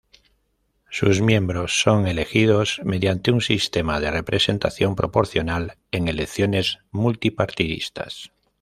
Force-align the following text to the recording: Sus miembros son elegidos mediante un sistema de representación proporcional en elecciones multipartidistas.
Sus 0.89 1.21
miembros 1.21 1.79
son 1.79 2.07
elegidos 2.07 2.81
mediante 2.83 3.29
un 3.31 3.39
sistema 3.39 3.99
de 3.99 4.09
representación 4.09 4.95
proporcional 4.95 5.77
en 5.91 6.07
elecciones 6.07 6.79
multipartidistas. 6.89 8.31